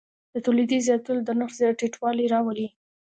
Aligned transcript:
د 0.33 0.35
تولید 0.45 0.69
زیاتوالی 0.87 1.21
د 1.25 1.29
نرخ 1.39 1.53
ټیټوالی 1.79 2.25
راولي. 2.33 2.67